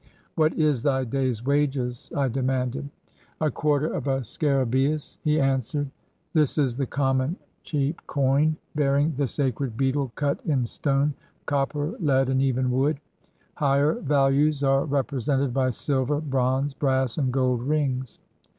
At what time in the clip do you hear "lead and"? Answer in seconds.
11.99-12.41